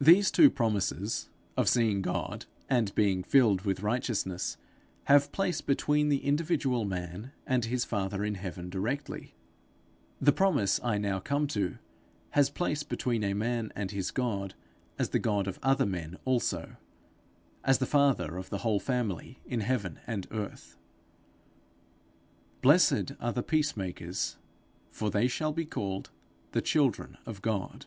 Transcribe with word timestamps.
These 0.00 0.32
two 0.32 0.50
promises, 0.50 1.28
of 1.56 1.68
seeing 1.68 2.02
God, 2.02 2.46
and 2.68 2.92
being 2.96 3.22
filled 3.22 3.60
with 3.60 3.84
righteousness, 3.84 4.56
have 5.04 5.30
place 5.30 5.60
between 5.60 6.08
the 6.08 6.24
individual 6.24 6.84
man 6.84 7.30
and 7.46 7.64
his 7.66 7.84
father 7.84 8.24
in 8.24 8.34
heaven 8.34 8.68
directly; 8.68 9.36
the 10.20 10.32
promise 10.32 10.80
I 10.82 10.98
now 10.98 11.20
come 11.20 11.46
to, 11.54 11.78
has 12.30 12.50
place 12.50 12.82
between 12.82 13.22
a 13.22 13.32
man 13.32 13.70
and 13.76 13.92
his 13.92 14.10
God 14.10 14.56
as 14.98 15.10
the 15.10 15.20
God 15.20 15.46
of 15.46 15.60
other 15.62 15.86
men 15.86 16.18
also, 16.24 16.74
as 17.62 17.78
the 17.78 17.86
father 17.86 18.36
of 18.36 18.50
the 18.50 18.58
whole 18.66 18.80
family 18.80 19.38
in 19.46 19.60
heaven 19.60 20.00
and 20.04 20.26
earth: 20.32 20.76
'Blessed 22.60 23.12
are 23.20 23.32
the 23.32 23.40
peace 23.44 23.76
makers, 23.76 24.36
for 24.90 25.12
they 25.12 25.28
shall 25.28 25.52
be 25.52 25.64
called 25.64 26.10
the 26.50 26.60
children 26.60 27.18
of 27.24 27.40
God.' 27.40 27.86